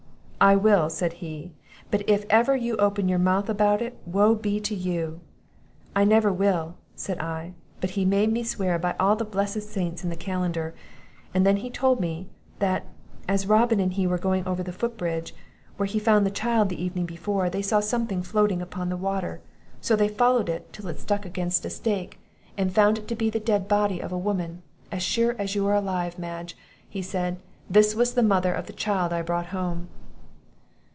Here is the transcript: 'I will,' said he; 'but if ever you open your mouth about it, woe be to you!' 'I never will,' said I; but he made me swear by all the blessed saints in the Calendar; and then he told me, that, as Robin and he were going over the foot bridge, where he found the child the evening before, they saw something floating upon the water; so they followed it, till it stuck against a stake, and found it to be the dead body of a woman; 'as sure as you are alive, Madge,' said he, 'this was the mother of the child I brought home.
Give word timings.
'I 0.43 0.55
will,' 0.55 0.89
said 0.89 1.13
he; 1.21 1.51
'but 1.91 2.01
if 2.09 2.25
ever 2.27 2.55
you 2.55 2.75
open 2.77 3.07
your 3.07 3.19
mouth 3.19 3.47
about 3.47 3.79
it, 3.79 3.99
woe 4.07 4.33
be 4.33 4.59
to 4.61 4.73
you!' 4.73 5.21
'I 5.95 6.05
never 6.05 6.33
will,' 6.33 6.73
said 6.95 7.19
I; 7.19 7.53
but 7.79 7.91
he 7.91 8.05
made 8.05 8.31
me 8.31 8.41
swear 8.43 8.79
by 8.79 8.95
all 8.99 9.15
the 9.15 9.23
blessed 9.23 9.61
saints 9.61 10.03
in 10.03 10.09
the 10.09 10.15
Calendar; 10.15 10.73
and 11.31 11.45
then 11.45 11.57
he 11.57 11.69
told 11.69 11.99
me, 11.99 12.27
that, 12.57 12.87
as 13.27 13.45
Robin 13.45 13.79
and 13.79 13.93
he 13.93 14.07
were 14.07 14.17
going 14.17 14.43
over 14.47 14.63
the 14.63 14.73
foot 14.73 14.97
bridge, 14.97 15.35
where 15.77 15.85
he 15.85 15.99
found 15.99 16.25
the 16.25 16.31
child 16.31 16.69
the 16.69 16.83
evening 16.83 17.05
before, 17.05 17.47
they 17.47 17.61
saw 17.61 17.79
something 17.79 18.23
floating 18.23 18.63
upon 18.63 18.89
the 18.89 18.97
water; 18.97 19.41
so 19.79 19.95
they 19.95 20.07
followed 20.07 20.49
it, 20.49 20.73
till 20.73 20.87
it 20.87 20.99
stuck 20.99 21.23
against 21.23 21.65
a 21.65 21.69
stake, 21.69 22.19
and 22.57 22.73
found 22.73 22.97
it 22.97 23.07
to 23.07 23.15
be 23.15 23.29
the 23.29 23.39
dead 23.39 23.67
body 23.67 23.99
of 23.99 24.11
a 24.11 24.17
woman; 24.17 24.63
'as 24.91 25.03
sure 25.03 25.35
as 25.37 25.53
you 25.53 25.67
are 25.67 25.75
alive, 25.75 26.17
Madge,' 26.17 26.57
said 26.99 27.35
he, 27.69 27.73
'this 27.73 27.93
was 27.93 28.15
the 28.15 28.23
mother 28.23 28.51
of 28.51 28.65
the 28.65 28.73
child 28.73 29.13
I 29.13 29.21
brought 29.21 29.45
home. 29.47 29.87